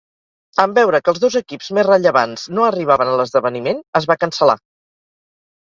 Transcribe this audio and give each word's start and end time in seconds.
En 0.63 0.71
veure 0.77 1.01
que 1.07 1.13
els 1.13 1.21
dos 1.23 1.37
equips 1.39 1.69
més 1.79 1.85
rellevants 1.89 2.47
no 2.59 2.67
arribaven 2.71 3.13
a 3.13 3.15
l'esdeveniment, 3.21 3.87
es 4.03 4.11
va 4.15 4.21
cancel·lar. 4.25 4.59